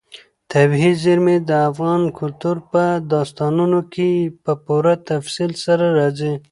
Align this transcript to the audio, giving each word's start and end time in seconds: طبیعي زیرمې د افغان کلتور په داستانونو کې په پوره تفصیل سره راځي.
طبیعي 0.51 0.93
زیرمې 1.03 1.37
د 1.49 1.51
افغان 1.69 2.01
کلتور 2.19 2.57
په 2.71 2.83
داستانونو 3.13 3.79
کې 3.93 4.09
په 4.43 4.53
پوره 4.65 4.93
تفصیل 5.09 5.51
سره 5.65 5.85
راځي. 5.99 6.33